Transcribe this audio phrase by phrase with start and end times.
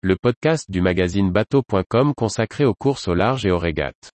[0.00, 4.12] le podcast du magazine bateau.com consacré aux courses au large et aux régates.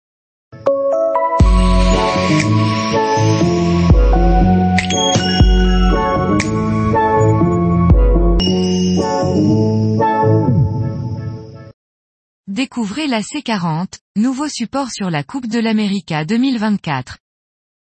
[12.49, 17.19] Découvrez la C40, nouveau support sur la Coupe de l'América 2024.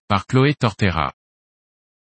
[0.07, 1.13] Par Chloé Tortera.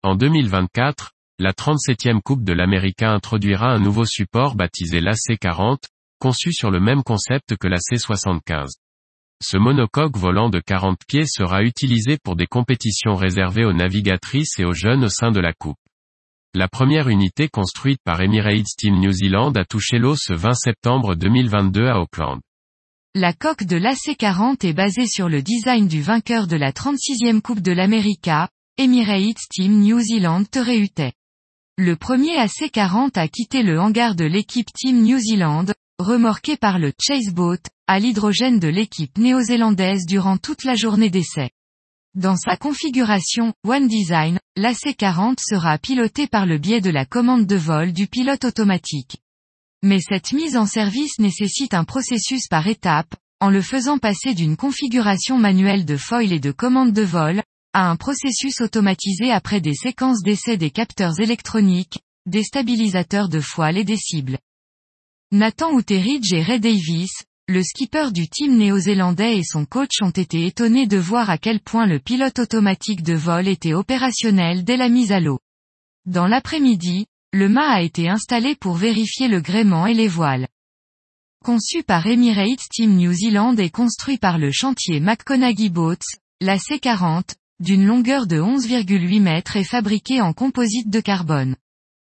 [0.04, 1.12] En 2024,
[1.42, 5.80] la 37e Coupe de l'América introduira un nouveau support baptisé l'AC40,
[6.20, 8.67] conçu sur le même concept que la C75.
[9.44, 14.66] Ce monocoque volant de 40 pieds sera utilisé pour des compétitions réservées aux navigatrices et
[14.66, 15.80] aux jeunes au sein de la Coupe.
[16.54, 21.16] La première unité construite par Emirates Team New Zealand a touché l'eau ce 20 septembre
[21.16, 22.39] 2022 à Auckland.
[23.16, 27.62] La coque de l'AC40 est basée sur le design du vainqueur de la 36e Coupe
[27.62, 28.48] de l'América,
[28.78, 31.14] Emirates Team New Zealand Tereuté.
[31.77, 35.66] Le premier AC40 a quitté le hangar de l'équipe Team New Zealand,
[35.99, 41.50] remorqué par le Chase Boat, à l'hydrogène de l'équipe néo-zélandaise durant toute la journée d'essai.
[42.13, 47.55] Dans sa configuration One Design, l'AC40 sera piloté par le biais de la commande de
[47.55, 49.17] vol du pilote automatique.
[49.81, 54.58] Mais cette mise en service nécessite un processus par étapes, en le faisant passer d'une
[54.58, 57.41] configuration manuelle de foil et de commande de vol,
[57.73, 63.78] à un processus automatisé après des séquences d'essai des capteurs électroniques, des stabilisateurs de foile
[63.78, 64.38] et des cibles.
[65.31, 70.45] Nathan Outeridge et Ray Davis, le skipper du team néo-zélandais et son coach ont été
[70.45, 74.89] étonnés de voir à quel point le pilote automatique de vol était opérationnel dès la
[74.89, 75.39] mise à l'eau.
[76.06, 80.47] Dans l'après-midi, le mât a été installé pour vérifier le gréement et les voiles.
[81.44, 85.95] Conçu par Emirates Team New Zealand et construit par le chantier McConaughey Boats,
[86.39, 91.56] la C40, d'une longueur de 11,8 mètres est fabriquée en composite de carbone.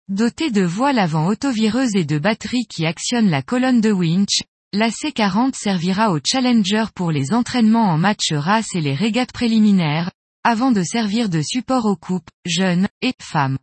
[0.09, 4.91] Dotée de voiles avant autovireuses et de batteries qui actionnent la colonne de winch, la
[4.91, 10.11] C40 servira aux Challenger pour les entraînements en match race et les régates préliminaires,
[10.43, 13.59] avant de servir de support aux coupes, jeunes, et femmes.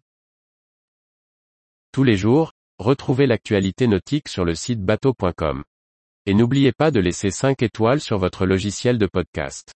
[1.91, 5.63] Tous les jours, retrouvez l'actualité nautique sur le site bateau.com.
[6.25, 9.74] Et n'oubliez pas de laisser 5 étoiles sur votre logiciel de podcast.